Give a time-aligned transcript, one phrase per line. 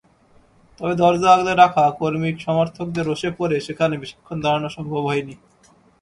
[0.79, 5.35] তবে দরজা আগলে রাখা কর্মী-সমর্থকদের রোষে পড়ে সেখানে বেশিক্ষণ দাঁড়ানো সম্ভব হয়নি।